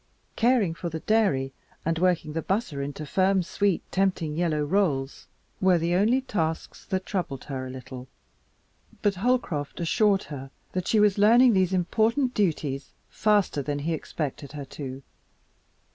Caring 0.35 0.73
for 0.73 0.89
the 0.89 1.01
dairy 1.01 1.53
and 1.85 1.99
working 1.99 2.33
the 2.33 2.41
butter 2.41 2.81
into 2.81 3.05
firm, 3.05 3.43
sweet, 3.43 3.83
tempting 3.91 4.35
yellow 4.35 4.63
rolls 4.63 5.27
were 5.61 5.77
the 5.77 5.93
only 5.93 6.21
tasks 6.21 6.85
that 6.85 7.05
troubled 7.05 7.43
her 7.43 7.67
a 7.67 7.69
little, 7.69 8.07
but 9.03 9.13
Holcroft 9.13 9.79
assured 9.79 10.23
her 10.23 10.49
that 10.71 10.87
she 10.87 10.99
was 10.99 11.19
learning 11.19 11.53
these 11.53 11.71
important 11.71 12.33
duties 12.33 12.93
faster 13.11 13.61
than 13.61 13.77
he 13.77 13.91
had 13.91 13.97
expected 13.99 14.53
her 14.53 14.65
to. 14.65 15.03